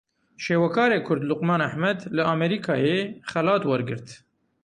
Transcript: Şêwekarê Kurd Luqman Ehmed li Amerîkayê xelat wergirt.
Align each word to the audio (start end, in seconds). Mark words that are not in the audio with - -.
Şêwekarê 0.45 0.99
Kurd 1.07 1.21
Luqman 1.29 1.61
Ehmed 1.67 1.99
li 2.15 2.23
Amerîkayê 2.33 2.99
xelat 3.29 3.63
wergirt. 3.69 4.07